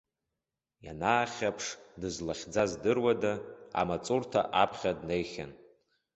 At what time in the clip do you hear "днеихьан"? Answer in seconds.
4.99-5.51